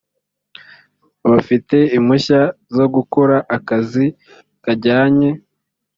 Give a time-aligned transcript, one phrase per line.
[1.29, 2.41] bafite impushya
[2.75, 4.05] zo gukora akazi
[4.63, 5.29] kajyanye